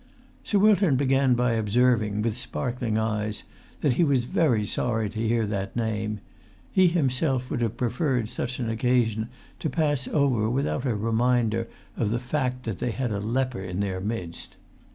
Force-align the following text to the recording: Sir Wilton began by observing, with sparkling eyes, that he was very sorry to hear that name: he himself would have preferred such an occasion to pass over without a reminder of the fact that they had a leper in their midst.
Sir 0.43 0.57
Wilton 0.57 0.95
began 0.95 1.35
by 1.35 1.51
observing, 1.51 2.23
with 2.23 2.35
sparkling 2.35 2.97
eyes, 2.97 3.43
that 3.81 3.93
he 3.93 4.03
was 4.03 4.23
very 4.23 4.65
sorry 4.65 5.11
to 5.11 5.19
hear 5.19 5.45
that 5.45 5.75
name: 5.75 6.21
he 6.71 6.87
himself 6.87 7.51
would 7.51 7.61
have 7.61 7.77
preferred 7.77 8.27
such 8.27 8.57
an 8.57 8.67
occasion 8.67 9.29
to 9.59 9.69
pass 9.69 10.07
over 10.07 10.49
without 10.49 10.85
a 10.87 10.95
reminder 10.95 11.67
of 11.95 12.09
the 12.09 12.17
fact 12.17 12.63
that 12.63 12.79
they 12.79 12.89
had 12.89 13.11
a 13.11 13.19
leper 13.19 13.61
in 13.61 13.79
their 13.79 13.99
midst. 14.01 14.55